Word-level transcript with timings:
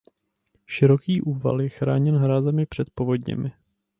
Široký 0.67 1.21
úval 1.21 1.61
je 1.61 1.69
chráněn 1.69 2.15
hrázemi 2.17 2.65
před 2.65 2.89
povodněmi. 2.95 3.51